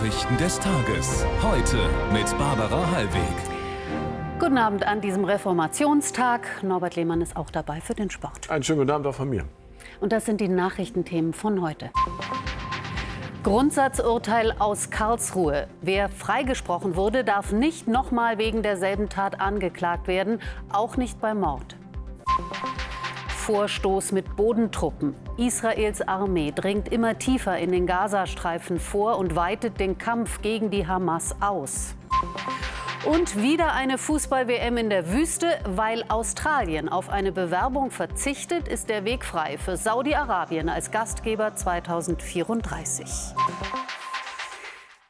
[0.00, 1.26] Nachrichten des Tages.
[1.42, 1.76] Heute
[2.10, 3.20] mit Barbara Hallweg.
[4.38, 6.62] Guten Abend an diesem Reformationstag.
[6.62, 8.48] Norbert Lehmann ist auch dabei für den Sport.
[8.48, 9.44] Einen schönen guten Abend auch von mir.
[10.00, 11.90] Und das sind die Nachrichtenthemen von heute.
[13.42, 15.66] Grundsatzurteil aus Karlsruhe.
[15.82, 20.40] Wer freigesprochen wurde, darf nicht nochmal wegen derselben Tat angeklagt werden,
[20.72, 21.76] auch nicht bei Mord.
[23.50, 25.16] Vorstoß mit Bodentruppen.
[25.36, 30.86] Israels Armee dringt immer tiefer in den Gazastreifen vor und weitet den Kampf gegen die
[30.86, 31.96] Hamas aus.
[33.04, 39.04] Und wieder eine Fußball-WM in der Wüste, weil Australien auf eine Bewerbung verzichtet, ist der
[39.04, 43.34] Weg frei für Saudi-Arabien als Gastgeber 2034.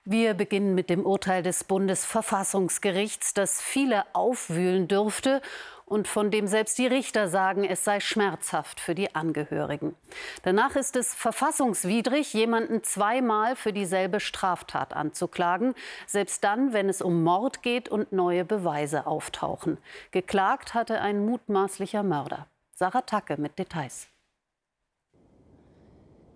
[0.06, 5.42] Wir beginnen mit dem Urteil des Bundesverfassungsgerichts, das viele aufwühlen dürfte
[5.90, 9.96] und von dem selbst die Richter sagen, es sei schmerzhaft für die Angehörigen.
[10.44, 15.74] Danach ist es verfassungswidrig, jemanden zweimal für dieselbe Straftat anzuklagen,
[16.06, 19.78] selbst dann, wenn es um Mord geht und neue Beweise auftauchen.
[20.12, 22.46] Geklagt hatte ein mutmaßlicher Mörder.
[22.72, 24.06] Sarah Tacke mit Details.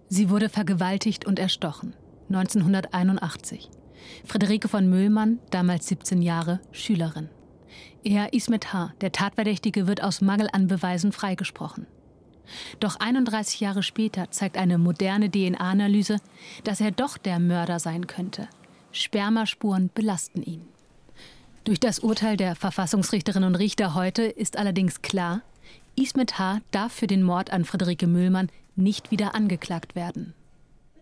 [0.09, 1.95] Sie wurde vergewaltigt und erstochen.
[2.29, 3.71] 1981.
[4.25, 7.29] Friederike von Müllmann, damals 17 Jahre, Schülerin.
[8.03, 11.87] Er, Ismet H., der Tatverdächtige, wird aus Mangel an Beweisen freigesprochen.
[12.81, 16.19] Doch 31 Jahre später zeigt eine moderne DNA-Analyse,
[16.65, 18.49] dass er doch der Mörder sein könnte.
[18.93, 20.63] Spermaspuren belasten ihn.
[21.65, 25.41] Durch das Urteil der Verfassungsrichterinnen und Richter heute ist allerdings klar,
[25.97, 26.61] Ismet H.
[26.73, 30.35] darf für den Mord an Friederike Müllmann nicht wieder angeklagt werden.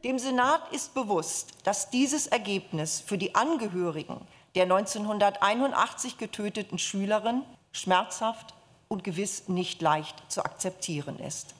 [0.05, 4.21] Dem Senat ist bewusst, dass dieses Ergebnis für die Angehörigen
[4.55, 8.55] der 1981 getöteten Schülerin schmerzhaft
[8.89, 11.55] und gewiss nicht leicht zu akzeptieren ist.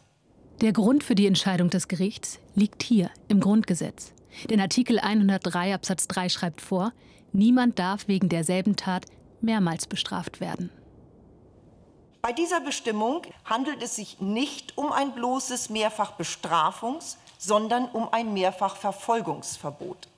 [0.61, 4.13] Der Grund für die Entscheidung des Gerichts liegt hier im Grundgesetz.
[4.49, 6.93] Denn Artikel 103 Absatz 3 schreibt vor,
[7.33, 9.07] niemand darf wegen derselben Tat
[9.41, 10.71] mehrmals bestraft werden.
[12.21, 20.09] Bei dieser Bestimmung handelt es sich nicht um ein bloßes Mehrfachbestrafungs-, sondern um ein Mehrfachverfolgungsverbot.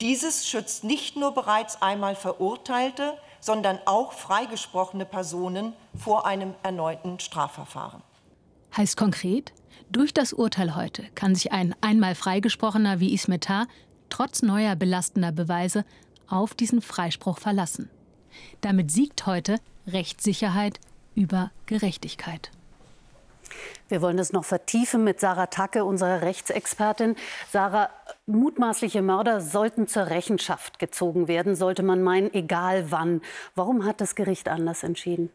[0.00, 8.02] Dieses schützt nicht nur bereits einmal verurteilte, sondern auch freigesprochene Personen vor einem erneuten Strafverfahren.
[8.76, 9.52] Heißt konkret,
[9.90, 13.66] durch das Urteil heute kann sich ein einmal freigesprochener wie Ismetar
[14.08, 15.84] trotz neuer belastender Beweise
[16.28, 17.90] auf diesen Freispruch verlassen.
[18.60, 20.78] Damit siegt heute Rechtssicherheit
[21.16, 22.52] über Gerechtigkeit.
[23.88, 27.16] Wir wollen das noch vertiefen mit Sarah Tacke, unserer Rechtsexpertin.
[27.50, 27.90] Sarah,
[28.26, 33.22] mutmaßliche Mörder sollten zur Rechenschaft gezogen werden, sollte man meinen, egal wann.
[33.54, 35.30] Warum hat das Gericht anders entschieden?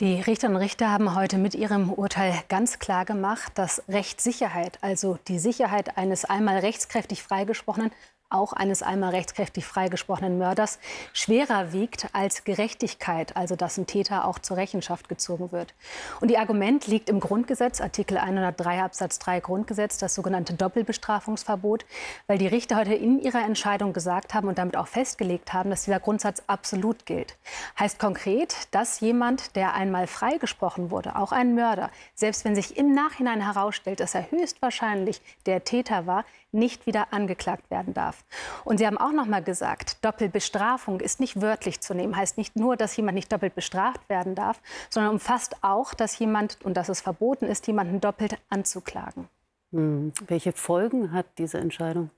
[0.00, 5.18] Die Richterinnen und Richter haben heute mit ihrem Urteil ganz klar gemacht, dass Rechtssicherheit, also
[5.28, 7.92] die Sicherheit eines einmal rechtskräftig freigesprochenen,
[8.32, 10.78] auch eines einmal rechtskräftig freigesprochenen Mörders
[11.12, 15.74] schwerer wiegt als Gerechtigkeit, also dass ein Täter auch zur Rechenschaft gezogen wird.
[16.20, 21.84] Und die Argument liegt im Grundgesetz, Artikel 103 Absatz 3 Grundgesetz, das sogenannte Doppelbestrafungsverbot,
[22.26, 25.84] weil die Richter heute in ihrer Entscheidung gesagt haben und damit auch festgelegt haben, dass
[25.84, 27.36] dieser Grundsatz absolut gilt.
[27.78, 32.92] Heißt konkret, dass jemand, der einmal freigesprochen wurde, auch ein Mörder, selbst wenn sich im
[32.92, 38.24] Nachhinein herausstellt, dass er höchstwahrscheinlich der Täter war, nicht wieder angeklagt werden darf.
[38.64, 42.16] Und Sie haben auch noch mal gesagt, Doppelbestrafung ist nicht wörtlich zu nehmen.
[42.16, 44.60] Heißt nicht nur, dass jemand nicht doppelt bestraft werden darf,
[44.90, 49.28] sondern umfasst auch, dass jemand, und dass es verboten ist, jemanden doppelt anzuklagen.
[49.72, 50.12] Hm.
[50.26, 52.10] Welche Folgen hat diese Entscheidung?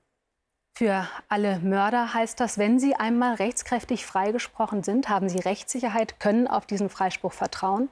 [0.77, 6.49] Für alle Mörder heißt das, wenn sie einmal rechtskräftig freigesprochen sind, haben sie Rechtssicherheit, können
[6.49, 7.87] auf diesen Freispruch vertrauen.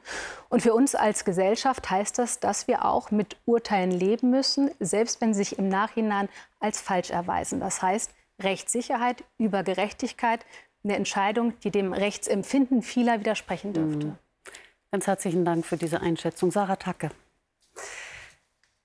[0.49, 5.21] Und für uns als Gesellschaft heißt das, dass wir auch mit Urteilen leben müssen, selbst
[5.21, 6.27] wenn sie sich im Nachhinein
[6.59, 7.61] als falsch erweisen.
[7.61, 10.45] Das heißt, Rechtssicherheit über Gerechtigkeit,
[10.83, 14.07] eine Entscheidung, die dem Rechtsempfinden vieler widersprechen dürfte.
[14.07, 14.17] Mhm.
[14.91, 17.12] Ganz herzlichen Dank für diese Einschätzung, Sarah Tacke.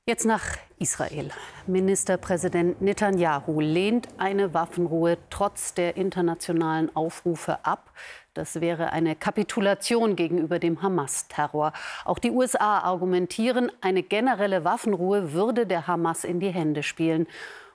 [0.09, 1.29] Jetzt nach Israel.
[1.67, 7.93] Ministerpräsident Netanyahu lehnt eine Waffenruhe trotz der internationalen Aufrufe ab.
[8.33, 11.75] Das wäre eine Kapitulation gegenüber dem Hamas-Terror.
[12.07, 17.27] Auch die USA argumentieren, eine generelle Waffenruhe würde der Hamas in die Hände spielen.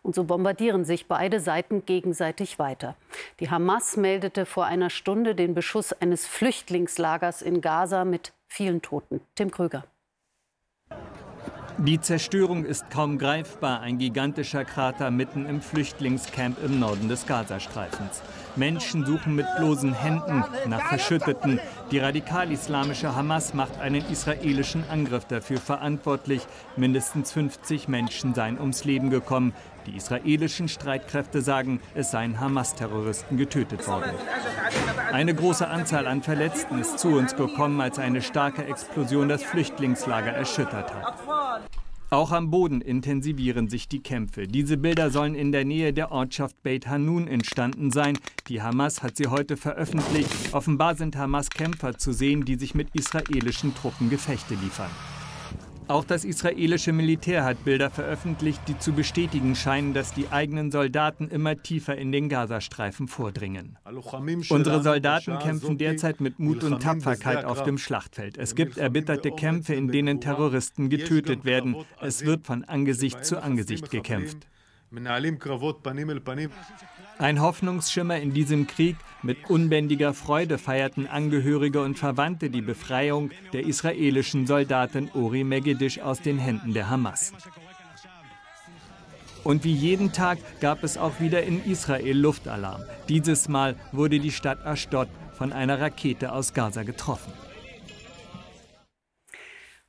[0.01, 2.95] Und so bombardieren sich beide Seiten gegenseitig weiter.
[3.41, 9.21] Die Hamas meldete vor einer Stunde den Beschuss eines Flüchtlingslagers in Gaza mit vielen Toten.
[9.35, 9.83] Tim Krüger.
[11.79, 18.21] Die Zerstörung ist kaum greifbar, ein gigantischer Krater mitten im Flüchtlingscamp im Norden des Gazastreifens.
[18.55, 21.59] Menschen suchen mit bloßen Händen nach Verschütteten,
[21.91, 26.41] Die radikal-islamische Hamas macht einen israelischen Angriff dafür verantwortlich.
[26.75, 29.53] Mindestens 50 Menschen seien ums Leben gekommen.
[29.85, 34.11] Die israelischen Streitkräfte sagen, es seien Hamas-Terroristen getötet worden.
[35.11, 40.31] Eine große Anzahl an Verletzten ist zu uns gekommen, als eine starke Explosion das Flüchtlingslager
[40.31, 41.42] erschüttert hat.
[42.13, 44.47] Auch am Boden intensivieren sich die Kämpfe.
[44.47, 48.19] Diese Bilder sollen in der Nähe der Ortschaft Beit Hanun entstanden sein.
[48.49, 50.29] Die Hamas hat sie heute veröffentlicht.
[50.51, 54.91] Offenbar sind Hamas-Kämpfer zu sehen, die sich mit israelischen Truppen Gefechte liefern.
[55.87, 61.29] Auch das israelische Militär hat Bilder veröffentlicht, die zu bestätigen scheinen, dass die eigenen Soldaten
[61.29, 63.77] immer tiefer in den Gazastreifen vordringen.
[64.49, 68.37] Unsere Soldaten kämpfen derzeit mit Mut und Tapferkeit auf dem Schlachtfeld.
[68.37, 71.75] Es gibt erbitterte Kämpfe, in denen Terroristen getötet werden.
[72.01, 74.47] Es wird von Angesicht zu Angesicht gekämpft.
[77.17, 78.95] Ein Hoffnungsschimmer in diesem Krieg.
[79.23, 86.21] Mit unbändiger Freude feierten Angehörige und Verwandte die Befreiung der israelischen Soldatin Ori Megiddish aus
[86.21, 87.33] den Händen der Hamas.
[89.43, 92.83] Und wie jeden Tag gab es auch wieder in Israel Luftalarm.
[93.09, 97.33] Dieses Mal wurde die Stadt Ashdod von einer Rakete aus Gaza getroffen.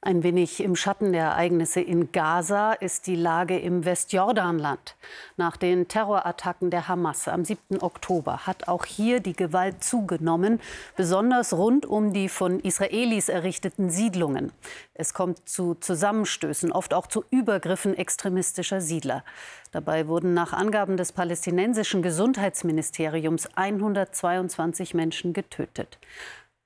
[0.07, 4.97] Ein wenig im Schatten der Ereignisse in Gaza ist die Lage im Westjordanland.
[5.39, 7.81] Nach den Terrorattacken der Hamas am 7.
[7.81, 10.61] Oktober hat auch hier die Gewalt zugenommen,
[10.95, 14.53] besonders rund um die von Israelis errichteten Siedlungen.
[14.93, 19.25] Es kommt zu Zusammenstößen, oft auch zu Übergriffen extremistischer Siedler.
[19.73, 25.99] Dabei wurden nach Angaben des palästinensischen Gesundheitsministeriums 122 Menschen getötet.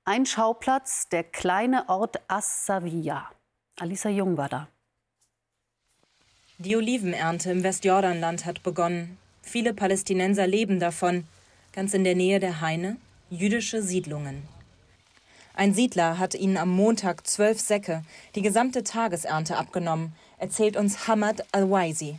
[0.09, 3.29] Ein Schauplatz, der kleine Ort As-Sawiya.
[3.79, 4.67] Alisa Jung war da.
[6.57, 9.19] Die Olivenernte im Westjordanland hat begonnen.
[9.43, 11.27] Viele Palästinenser leben davon.
[11.73, 12.97] Ganz in der Nähe der Haine
[13.29, 14.41] jüdische Siedlungen.
[15.53, 18.03] Ein Siedler hat ihnen am Montag zwölf Säcke,
[18.33, 22.17] die gesamte Tagesernte abgenommen, erzählt uns Hamad Al-Waisi.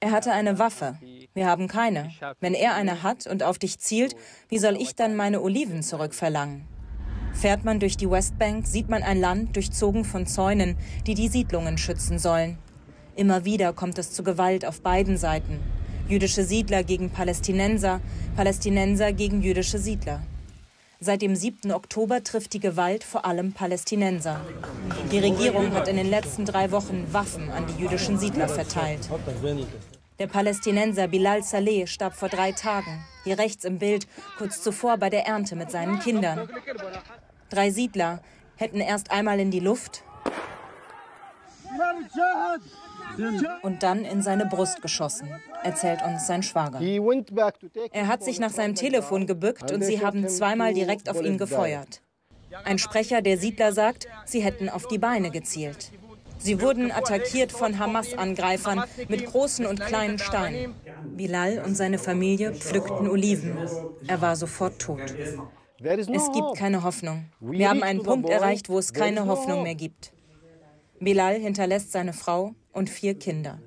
[0.00, 0.98] Er hatte eine Waffe.
[1.34, 2.10] Wir haben keine.
[2.40, 4.14] Wenn er eine hat und auf dich zielt,
[4.48, 6.66] wie soll ich dann meine Oliven zurückverlangen?
[7.32, 10.76] Fährt man durch die Westbank, sieht man ein Land durchzogen von Zäunen,
[11.06, 12.58] die die Siedlungen schützen sollen.
[13.16, 15.60] Immer wieder kommt es zu Gewalt auf beiden Seiten.
[16.08, 18.00] Jüdische Siedler gegen Palästinenser,
[18.36, 20.22] Palästinenser gegen jüdische Siedler.
[21.04, 21.70] Seit dem 7.
[21.70, 24.40] Oktober trifft die Gewalt vor allem Palästinenser.
[25.12, 29.10] Die Regierung hat in den letzten drei Wochen Waffen an die jüdischen Siedler verteilt.
[30.18, 34.06] Der Palästinenser Bilal Saleh starb vor drei Tagen, hier rechts im Bild,
[34.38, 36.48] kurz zuvor bei der Ernte mit seinen Kindern.
[37.50, 38.22] Drei Siedler
[38.56, 40.04] hätten erst einmal in die Luft
[43.62, 45.28] und dann in seine Brust geschossen,
[45.62, 46.80] erzählt uns sein Schwager.
[47.92, 52.00] Er hat sich nach seinem Telefon gebückt und sie haben zweimal direkt auf ihn gefeuert.
[52.64, 55.90] Ein Sprecher der Siedler sagt, sie hätten auf die Beine gezielt.
[56.38, 60.74] Sie wurden attackiert von Hamas-Angreifern mit großen und kleinen Steinen.
[61.16, 63.56] Bilal und seine Familie pflückten Oliven.
[64.06, 65.00] Er war sofort tot.
[65.82, 67.26] Es gibt keine Hoffnung.
[67.40, 70.12] Wir haben einen Punkt erreicht, wo es keine Hoffnung mehr gibt.
[71.00, 73.58] Bilal hinterlässt seine Frau und vier Kinder.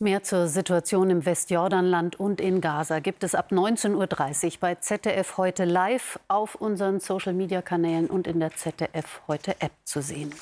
[0.00, 5.38] Mehr zur Situation im Westjordanland und in Gaza gibt es ab 19.30 Uhr bei ZDF
[5.38, 10.34] heute live auf unseren Social-Media-Kanälen und in der ZDF heute App zu sehen.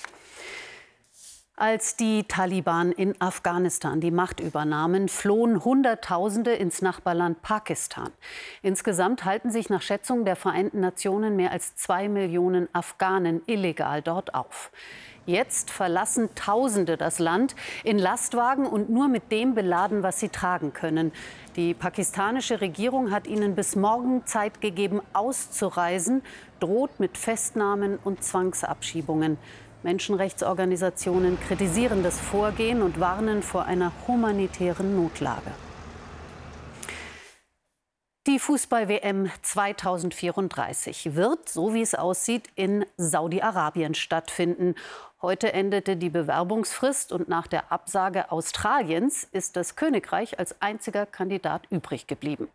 [1.55, 8.11] Als die Taliban in Afghanistan die Macht übernahmen, flohen Hunderttausende ins Nachbarland Pakistan.
[8.63, 14.35] Insgesamt halten sich nach Schätzungen der Vereinten Nationen mehr als zwei Millionen Afghanen illegal dort
[14.35, 14.73] auf.
[15.27, 20.73] Jetzt verlassen Tausende das Land in Lastwagen und nur mit dem beladen, was sie tragen
[20.73, 21.13] können.
[21.55, 26.23] Die pakistanische Regierung hat ihnen bis morgen Zeit gegeben, auszureisen,
[26.59, 29.39] droht mit Festnahmen und Zwangsabschiebungen.
[29.85, 35.53] Menschenrechtsorganisationen kritisieren das Vorgehen und warnen vor einer humanitären Notlage.
[38.29, 44.77] Die Fußball-WM 2034 wird, so wie es aussieht, in Saudi-Arabien stattfinden.
[45.21, 51.67] Heute endete die Bewerbungsfrist und nach der Absage Australiens ist das Königreich als einziger Kandidat
[51.71, 52.49] übrig geblieben.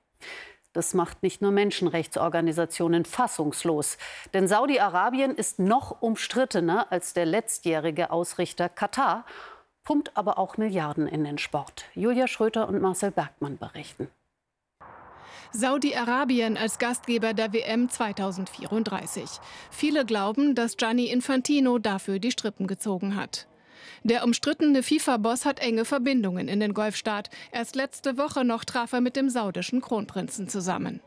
[0.71, 3.97] Das macht nicht nur Menschenrechtsorganisationen fassungslos.
[4.33, 9.25] Denn Saudi-Arabien ist noch umstrittener als der letztjährige Ausrichter Katar,
[9.83, 11.83] pumpt aber auch Milliarden in den Sport.
[11.93, 14.07] Julia Schröter und Marcel Bergmann berichten.
[15.53, 19.23] Saudi-Arabien als Gastgeber der WM 2034.
[19.71, 23.47] Viele glauben, dass Gianni Infantino dafür die Strippen gezogen hat.
[24.03, 27.29] Der umstrittene FIFA-Boss hat enge Verbindungen in den Golfstaat.
[27.51, 31.01] Erst letzte Woche noch traf er mit dem saudischen Kronprinzen zusammen.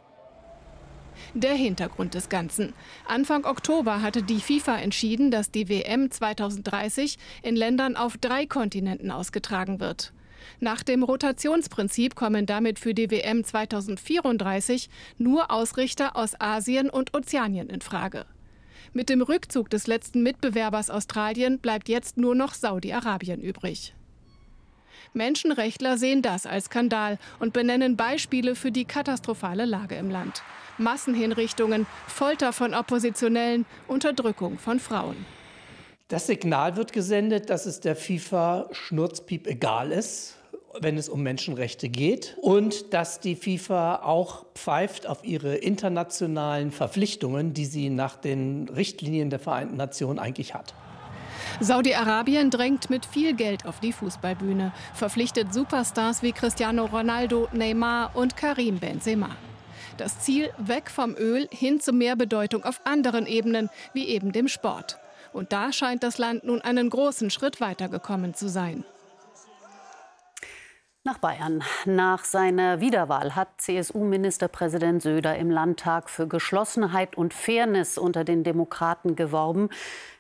[1.35, 2.73] Der Hintergrund des Ganzen.
[3.07, 9.11] Anfang Oktober hatte die FIFA entschieden, dass die WM 2030 in Ländern auf drei Kontinenten
[9.11, 10.13] ausgetragen wird.
[10.61, 17.69] Nach dem Rotationsprinzip kommen damit für die WM 2034 nur Ausrichter aus Asien und Ozeanien
[17.69, 18.27] in Frage.
[18.93, 23.95] Mit dem Rückzug des letzten Mitbewerbers Australien bleibt jetzt nur noch Saudi-Arabien übrig.
[25.13, 30.43] Menschenrechtler sehen das als Skandal und benennen Beispiele für die katastrophale Lage im Land.
[30.79, 35.17] Massenhinrichtungen, Folter von Oppositionellen, Unterdrückung von Frauen.
[36.11, 40.35] Das Signal wird gesendet, dass es der FIFA Schnurzpiep egal ist,
[40.81, 47.55] wenn es um Menschenrechte geht und dass die FIFA auch pfeift auf ihre internationalen Verpflichtungen,
[47.55, 50.75] die sie nach den Richtlinien der Vereinten Nationen eigentlich hat.
[51.61, 58.37] Saudi-Arabien drängt mit viel Geld auf die Fußballbühne, verpflichtet Superstars wie Cristiano Ronaldo, Neymar und
[58.37, 59.37] Karim Benzema.
[59.97, 64.49] Das Ziel weg vom Öl hin zu mehr Bedeutung auf anderen Ebenen, wie eben dem
[64.49, 64.99] Sport.
[65.33, 68.85] Und da scheint das Land nun einen großen Schritt weitergekommen zu sein.
[71.03, 71.63] Nach Bayern.
[71.87, 79.17] Nach seiner Wiederwahl hat CSU-Ministerpräsident Söder im Landtag für Geschlossenheit und Fairness unter den Demokraten
[79.17, 79.71] geworben.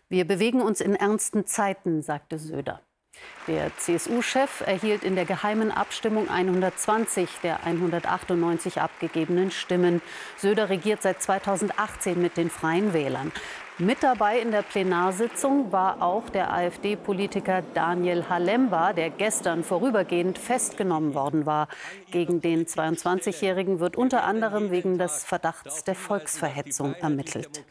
[0.08, 2.80] Wir bewegen uns in ernsten Zeiten, sagte Söder.
[3.46, 10.02] Der CSU-Chef erhielt in der geheimen Abstimmung 120 der 198 abgegebenen Stimmen.
[10.36, 13.32] Söder regiert seit 2018 mit den Freien Wählern.
[13.78, 21.14] Mit dabei in der Plenarsitzung war auch der AfD-Politiker Daniel Halemba, der gestern vorübergehend festgenommen
[21.14, 21.66] worden war.
[22.10, 27.64] Gegen den 22-Jährigen wird unter anderem wegen des Verdachts der Volksverhetzung ermittelt.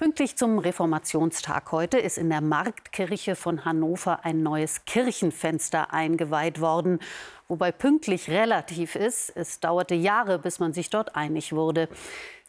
[0.00, 7.00] Pünktlich zum Reformationstag heute ist in der Marktkirche von Hannover ein neues Kirchenfenster eingeweiht worden.
[7.48, 11.86] Wobei pünktlich relativ ist, es dauerte Jahre, bis man sich dort einig wurde.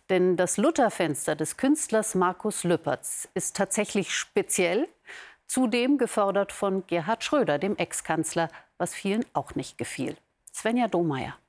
[0.09, 4.87] Denn das Lutherfenster des Künstlers Markus Lüppertz ist tatsächlich speziell,
[5.45, 10.15] zudem gefördert von Gerhard Schröder, dem Ex-Kanzler, was vielen auch nicht gefiel.
[10.53, 11.40] Svenja Domeyer.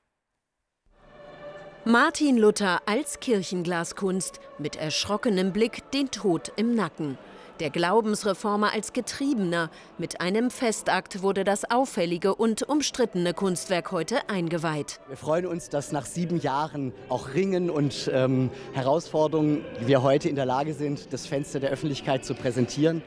[1.85, 7.17] Martin Luther als Kirchenglaskunst, mit erschrockenem Blick den Tod im Nacken.
[7.59, 9.69] Der Glaubensreformer als Getriebener.
[9.97, 15.01] Mit einem Festakt wurde das auffällige und umstrittene Kunstwerk heute eingeweiht.
[15.09, 20.37] Wir freuen uns, dass nach sieben Jahren auch Ringen und ähm, Herausforderungen wir heute in
[20.37, 23.03] der Lage sind, das Fenster der Öffentlichkeit zu präsentieren.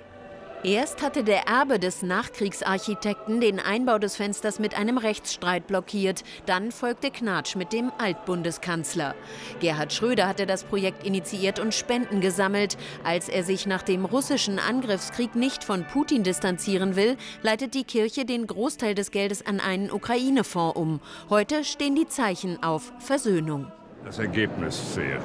[0.66, 6.25] Erst hatte der Erbe des Nachkriegsarchitekten den Einbau des Fensters mit einem Rechtsstreit blockiert.
[6.44, 9.14] Dann folgte Knatsch mit dem Altbundeskanzler.
[9.61, 12.76] Gerhard Schröder hatte das Projekt initiiert und Spenden gesammelt.
[13.04, 18.25] Als er sich nach dem russischen Angriffskrieg nicht von Putin distanzieren will, leitet die Kirche
[18.25, 20.99] den Großteil des Geldes an einen Ukraine-Fonds um.
[21.30, 23.70] Heute stehen die Zeichen auf Versöhnung.
[24.04, 25.23] Das Ergebnis zählt.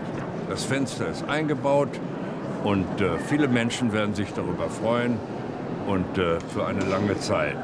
[0.49, 1.99] Das Fenster ist eingebaut.
[2.63, 5.17] Und äh, viele Menschen werden sich darüber freuen
[5.87, 7.55] und äh, für eine lange Zeit.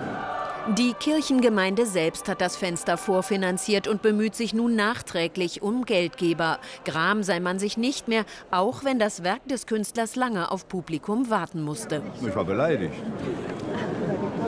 [0.75, 6.59] Die Kirchengemeinde selbst hat das Fenster vorfinanziert und bemüht sich nun nachträglich um Geldgeber.
[6.83, 11.29] Gram sei man sich nicht mehr, auch wenn das Werk des Künstlers lange auf Publikum
[11.29, 12.01] warten musste.
[12.21, 12.95] Ich war beleidigt.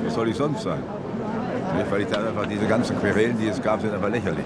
[0.03, 0.83] Was soll ich sonst sein?
[1.89, 4.45] Weil ich da einfach diese ganzen Querelen, die es gab, sind einfach lächerlich.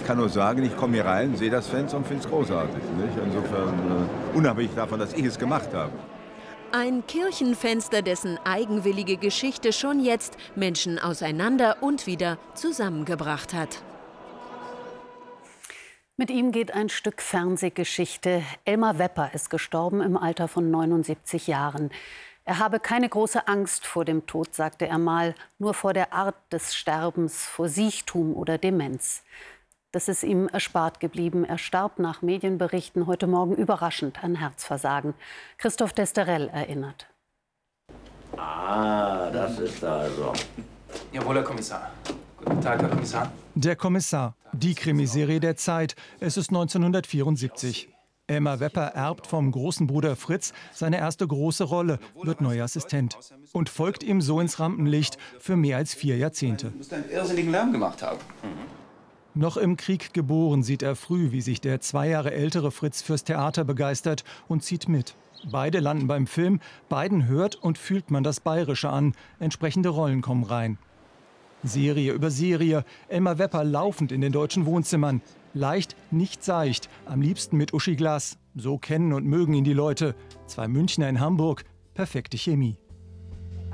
[0.00, 2.82] Ich kann nur sagen, ich komme hier rein, sehe das Fenster und finde es großartig.
[2.96, 3.18] Nicht?
[3.22, 5.92] Insofern äh, unabhängig davon, dass ich es gemacht habe.
[6.72, 13.82] Ein Kirchenfenster, dessen eigenwillige Geschichte schon jetzt Menschen auseinander und wieder zusammengebracht hat.
[16.16, 18.42] Mit ihm geht ein Stück Fernsehgeschichte.
[18.64, 21.90] Elmar Wepper ist gestorben im Alter von 79 Jahren.
[22.44, 26.36] Er habe keine große Angst vor dem Tod, sagte er mal, nur vor der Art
[26.50, 29.22] des Sterbens, vor Siechtum oder Demenz.
[29.92, 31.44] Das ist ihm erspart geblieben.
[31.44, 35.14] Er starb nach Medienberichten heute Morgen überraschend an Herzversagen.
[35.58, 37.08] Christoph Desterell erinnert.
[38.36, 40.32] Ah, das ist also.
[41.12, 41.90] Jawohl, Herr Kommissar.
[42.36, 43.32] Guten Tag, Herr Kommissar.
[43.56, 45.96] Der Kommissar, die Krimiserie der Zeit.
[46.20, 47.88] Es ist 1974.
[48.28, 53.18] Elmar Wepper erbt vom großen Bruder Fritz seine erste große Rolle, wird neuer Assistent
[53.52, 56.70] und folgt ihm so ins Rampenlicht für mehr als vier Jahrzehnte.
[56.70, 58.18] Du musst einen irrsinnigen Lärm gemacht haben.
[58.44, 58.79] Mhm.
[59.34, 63.22] Noch im Krieg geboren sieht er früh, wie sich der zwei Jahre ältere Fritz fürs
[63.22, 65.14] Theater begeistert und zieht mit.
[65.48, 69.14] Beide landen beim Film, beiden hört und fühlt man das Bayerische an.
[69.38, 70.78] Entsprechende Rollen kommen rein.
[71.62, 75.22] Serie über Serie, Elmar Wepper laufend in den deutschen Wohnzimmern.
[75.54, 78.36] Leicht, nicht seicht, am liebsten mit Uschi Glas.
[78.56, 80.14] So kennen und mögen ihn die Leute.
[80.46, 82.78] Zwei Münchner in Hamburg, perfekte Chemie.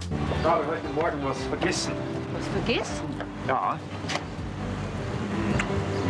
[0.00, 1.92] Ich habe heute Morgen was vergessen.
[2.34, 3.06] Was vergessen?
[3.48, 3.78] Ja.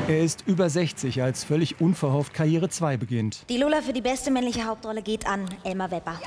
[0.08, 3.44] Er ist über 60, als völlig unverhofft Karriere 2 beginnt.
[3.48, 6.20] Die Lola für die beste männliche Hauptrolle geht an Elmar Webber.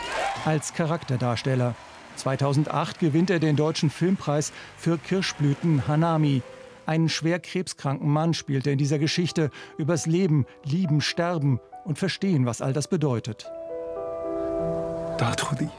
[0.44, 1.76] Als Charakterdarsteller.
[2.18, 6.42] 2008 gewinnt er den Deutschen Filmpreis für Kirschblüten Hanami.
[6.86, 12.46] Einen schwer krebskranken Mann spielt er in dieser Geschichte übers Leben, Lieben, Sterben und Verstehen,
[12.46, 13.50] was all das bedeutet.
[15.18, 15.70] Da, Trudi,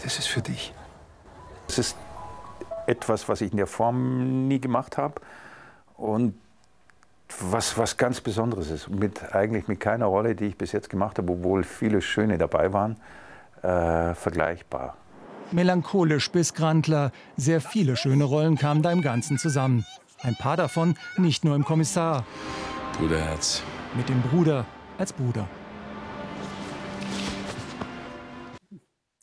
[0.00, 0.72] das ist für dich.
[1.66, 1.96] Das ist
[2.86, 5.20] etwas, was ich in der Form nie gemacht habe
[5.96, 6.34] und
[7.40, 8.88] was, was ganz Besonderes ist.
[8.88, 12.72] Mit, eigentlich mit keiner Rolle, die ich bis jetzt gemacht habe, obwohl viele schöne dabei
[12.72, 12.96] waren,
[13.62, 14.96] äh, vergleichbar.
[15.52, 19.84] Melancholisch bis Grandler, sehr viele schöne Rollen kamen da im Ganzen zusammen.
[20.22, 22.24] Ein paar davon nicht nur im Kommissar.
[22.98, 23.62] Bruderherz.
[23.96, 24.64] Mit dem Bruder
[24.98, 25.46] als Bruder.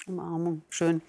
[0.06, 1.02] Umarmung, schön.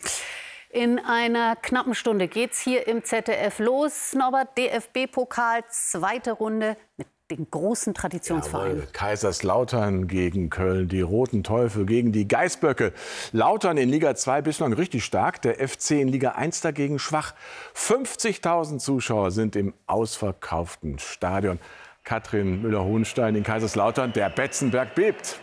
[0.75, 4.12] In einer knappen Stunde geht's hier im ZDF los.
[4.12, 8.78] Norbert, DFB-Pokal, zweite Runde mit den großen Traditionsvereinen.
[8.78, 8.88] Jawohl.
[8.93, 12.93] Kaiserslautern gegen Köln, die Roten Teufel gegen die Geißböcke.
[13.31, 17.35] Lautern in Liga 2 bislang richtig stark, der FC in Liga 1 dagegen schwach.
[17.76, 21.61] 50.000 Zuschauer sind im ausverkauften Stadion.
[22.02, 25.38] Katrin Müller-Hohenstein in Kaiserslautern, der Betzenberg bebt.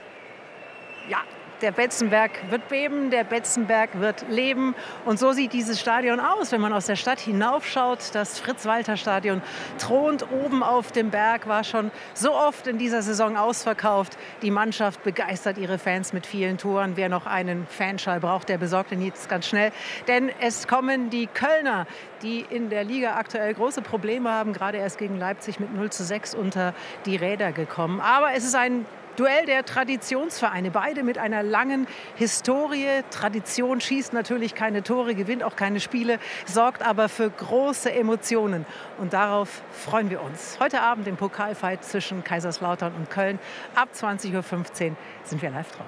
[1.62, 4.74] Der Betzenberg wird beben, der Betzenberg wird leben.
[5.06, 8.00] Und so sieht dieses Stadion aus, wenn man aus der Stadt hinaufschaut.
[8.14, 9.44] Das Fritz-Walter-Stadion
[9.78, 14.18] thront oben auf dem Berg, war schon so oft in dieser Saison ausverkauft.
[14.42, 16.94] Die Mannschaft begeistert ihre Fans mit vielen Toren.
[16.96, 19.72] Wer noch einen Fanschall braucht, der besorgt ihn jetzt ganz schnell.
[20.08, 21.86] Denn es kommen die Kölner,
[22.24, 26.04] die in der Liga aktuell große Probleme haben, gerade erst gegen Leipzig mit 0 zu
[26.04, 26.74] 6 unter
[27.06, 28.00] die Räder gekommen.
[28.00, 28.86] Aber es ist ein
[29.22, 31.86] Duell der Traditionsvereine, beide mit einer langen
[32.16, 33.04] Historie.
[33.12, 38.66] Tradition schießt natürlich keine Tore, gewinnt auch keine Spiele, sorgt aber für große Emotionen.
[38.98, 40.58] Und darauf freuen wir uns.
[40.60, 43.38] Heute Abend im Pokalfight zwischen Kaiserslautern und Köln.
[43.76, 45.86] Ab 20.15 Uhr sind wir live drauf.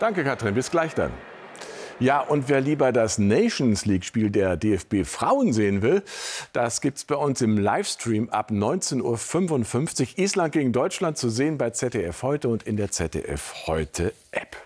[0.00, 0.52] Danke, Katrin.
[0.52, 1.12] Bis gleich dann.
[2.02, 6.02] Ja, und wer lieber das Nations League-Spiel der DFB Frauen sehen will,
[6.52, 10.18] das gibt es bei uns im Livestream ab 19.55 Uhr.
[10.18, 14.56] Island gegen Deutschland zu sehen bei ZDF heute und in der ZDF heute App.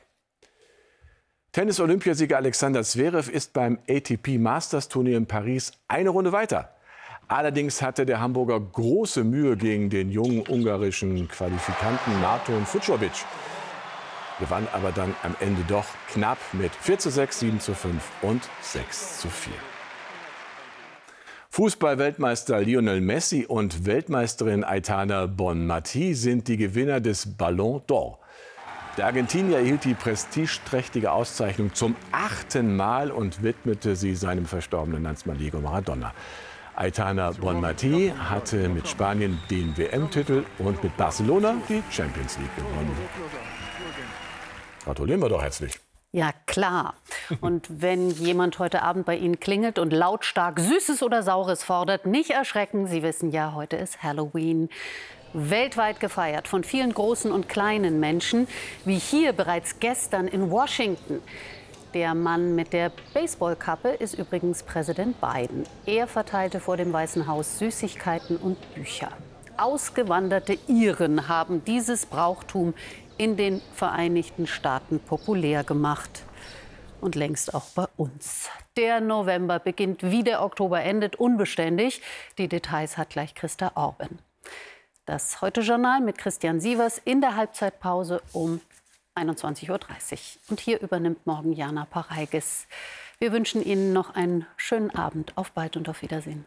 [1.53, 6.75] Tennis-Olympiasieger Alexander Zverev ist beim ATP Masters Turnier in Paris eine Runde weiter.
[7.29, 13.27] Allerdings hatte der Hamburger große Mühe gegen den jungen ungarischen Qualifikanten Naton Fucovic
[14.39, 18.43] gewann aber dann am Ende doch knapp mit 4 zu 6, 7 zu 5 und
[18.63, 19.53] 6 zu 4.
[21.51, 28.19] Fußball-Weltmeister Lionel Messi und Weltmeisterin Aitana Bonmati sind die Gewinner des Ballon d'Or.
[28.99, 35.39] Der Argentinier erhielt die prestigeträchtige Auszeichnung zum achten Mal und widmete sie seinem verstorbenen Landsmann
[35.39, 36.13] Diego Maradona.
[36.75, 42.95] Aitana Bonmati hatte mit Spanien den WM-Titel und mit Barcelona die Champions League gewonnen.
[44.87, 45.81] Gratulieren wir doch herzlich.
[46.13, 46.95] Ja, klar.
[47.41, 52.31] Und wenn jemand heute Abend bei Ihnen klingelt und lautstark Süßes oder Saures fordert, nicht
[52.31, 52.87] erschrecken.
[52.87, 54.69] Sie wissen ja, heute ist Halloween.
[55.33, 58.47] Weltweit gefeiert von vielen großen und kleinen Menschen,
[58.85, 61.21] wie hier bereits gestern in Washington.
[61.93, 65.65] Der Mann mit der Baseballkappe ist übrigens Präsident Biden.
[65.85, 69.11] Er verteilte vor dem Weißen Haus Süßigkeiten und Bücher.
[69.57, 72.75] Ausgewanderte Iren haben dieses Brauchtum
[73.19, 76.25] in den Vereinigten Staaten populär gemacht.
[77.01, 78.49] Und längst auch bei uns.
[78.77, 82.01] Der November beginnt wie der Oktober endet, unbeständig.
[82.39, 84.19] Die Details hat gleich Christa Orben.
[85.05, 88.61] Das Heute-Journal mit Christian Sievers in der Halbzeitpause um
[89.15, 89.79] 21.30 Uhr.
[90.49, 92.67] Und hier übernimmt morgen Jana Pareigis.
[93.19, 95.33] Wir wünschen Ihnen noch einen schönen Abend.
[95.37, 96.45] Auf bald und auf Wiedersehen.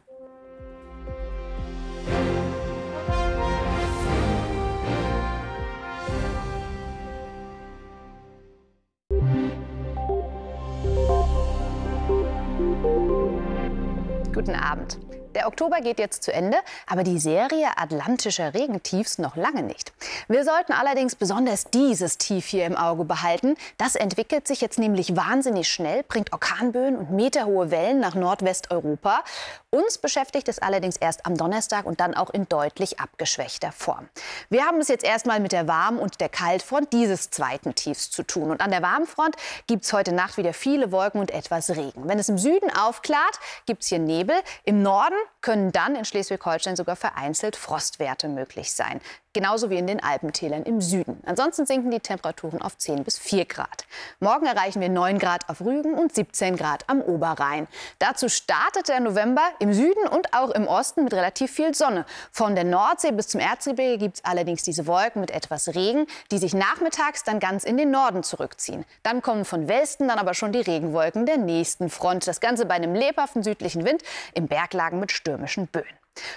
[14.40, 15.19] Guten Abend.
[15.36, 19.94] Der Oktober geht jetzt zu Ende, aber die Serie atlantischer Regentiefs noch lange nicht.
[20.28, 23.56] Wir sollten allerdings besonders dieses Tief hier im Auge behalten.
[23.78, 29.24] Das entwickelt sich jetzt nämlich wahnsinnig schnell, bringt Orkanböen und meterhohe Wellen nach Nordwesteuropa.
[29.70, 34.10] Uns beschäftigt es allerdings erst am Donnerstag und dann auch in deutlich abgeschwächter Form.
[34.50, 38.24] Wir haben es jetzt erstmal mit der Warm- und der Kaltfront dieses zweiten Tiefs zu
[38.24, 38.50] tun.
[38.50, 39.36] Und an der Warmfront
[39.68, 42.10] gibt es heute Nacht wieder viele Wolken und etwas Regen.
[42.10, 44.36] Wenn es im Süden aufklart, gibt es hier Nebel.
[44.64, 49.00] Im Norden können dann in Schleswig-Holstein sogar vereinzelt Frostwerte möglich sein.
[49.32, 51.22] Genauso wie in den Alpentälern im Süden.
[51.24, 53.86] Ansonsten sinken die Temperaturen auf 10 bis 4 Grad.
[54.20, 57.68] Morgen erreichen wir 9 Grad auf Rügen und 17 Grad am Oberrhein.
[58.00, 62.06] Dazu startet der November im Süden und auch im Osten mit relativ viel Sonne.
[62.32, 66.40] Von der Nordsee bis zum Erzgebirge gibt es allerdings diese Wolken mit etwas Regen, die
[66.40, 68.84] sich nachmittags dann ganz in den Norden zurückziehen.
[69.04, 72.26] Dann kommen von Westen dann aber schon die Regenwolken der nächsten Front.
[72.26, 74.02] Das Ganze bei einem lebhaften südlichen Wind
[74.34, 75.86] im Berglagen mit stürmischen Böen.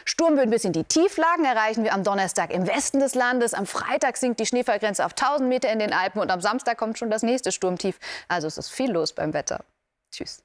[0.04, 3.54] Sturmböen bis in die Tieflagen erreichen wir am Donnerstag im Westen des Landes.
[3.54, 6.98] Am Freitag sinkt die Schneefallgrenze auf 1000 Meter in den Alpen und am Samstag kommt
[6.98, 7.98] schon das nächste Sturmtief.
[8.28, 9.64] Also es ist viel los beim Wetter.
[10.10, 10.42] Tschüss.